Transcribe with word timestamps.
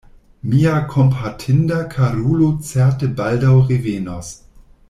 Mia 0.51 0.71
kompatinda 0.93 1.77
karulo 1.93 2.49
certe 2.71 3.13
baldaŭ 3.23 3.55
revenos. 3.73 4.37